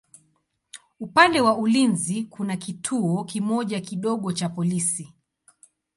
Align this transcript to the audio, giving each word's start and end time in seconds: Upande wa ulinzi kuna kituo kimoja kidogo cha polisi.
Upande 0.99 1.41
wa 1.41 1.57
ulinzi 1.57 2.23
kuna 2.23 2.57
kituo 2.57 3.23
kimoja 3.23 3.81
kidogo 3.81 4.31
cha 4.33 4.49
polisi. 4.49 5.13